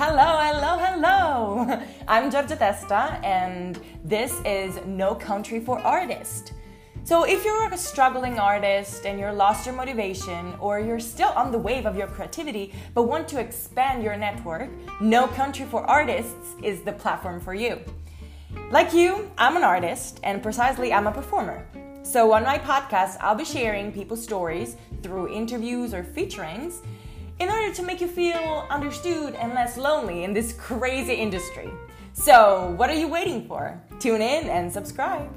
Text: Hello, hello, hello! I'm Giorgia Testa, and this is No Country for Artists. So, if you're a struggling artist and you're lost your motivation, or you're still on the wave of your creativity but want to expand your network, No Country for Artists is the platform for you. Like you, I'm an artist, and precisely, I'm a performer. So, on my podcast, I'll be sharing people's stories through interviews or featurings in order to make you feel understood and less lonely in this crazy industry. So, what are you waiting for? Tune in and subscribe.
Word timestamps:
Hello, 0.00 0.38
hello, 0.38 0.78
hello! 0.78 1.82
I'm 2.06 2.30
Giorgia 2.30 2.56
Testa, 2.56 3.18
and 3.24 3.80
this 4.04 4.32
is 4.44 4.78
No 4.86 5.16
Country 5.16 5.58
for 5.58 5.80
Artists. 5.80 6.52
So, 7.02 7.24
if 7.24 7.44
you're 7.44 7.66
a 7.66 7.76
struggling 7.76 8.38
artist 8.38 9.06
and 9.06 9.18
you're 9.18 9.32
lost 9.32 9.66
your 9.66 9.74
motivation, 9.74 10.54
or 10.60 10.78
you're 10.78 11.00
still 11.00 11.30
on 11.30 11.50
the 11.50 11.58
wave 11.58 11.84
of 11.84 11.96
your 11.96 12.06
creativity 12.06 12.72
but 12.94 13.08
want 13.08 13.26
to 13.26 13.40
expand 13.40 14.04
your 14.04 14.16
network, 14.16 14.70
No 15.00 15.26
Country 15.26 15.66
for 15.66 15.82
Artists 15.82 16.54
is 16.62 16.82
the 16.82 16.92
platform 16.92 17.40
for 17.40 17.54
you. 17.54 17.80
Like 18.70 18.94
you, 18.94 19.28
I'm 19.36 19.56
an 19.56 19.64
artist, 19.64 20.20
and 20.22 20.40
precisely, 20.44 20.92
I'm 20.92 21.08
a 21.08 21.12
performer. 21.12 21.66
So, 22.04 22.30
on 22.34 22.44
my 22.44 22.60
podcast, 22.60 23.16
I'll 23.20 23.34
be 23.34 23.44
sharing 23.44 23.90
people's 23.90 24.22
stories 24.22 24.76
through 25.02 25.34
interviews 25.34 25.92
or 25.92 26.04
featurings 26.04 26.82
in 27.40 27.48
order 27.48 27.72
to 27.72 27.82
make 27.82 28.00
you 28.00 28.08
feel 28.08 28.66
understood 28.70 29.34
and 29.34 29.54
less 29.54 29.76
lonely 29.76 30.24
in 30.24 30.32
this 30.32 30.52
crazy 30.52 31.14
industry. 31.14 31.70
So, 32.12 32.74
what 32.76 32.90
are 32.90 32.96
you 32.98 33.08
waiting 33.08 33.46
for? 33.46 33.80
Tune 34.00 34.20
in 34.20 34.48
and 34.48 34.72
subscribe. 34.72 35.30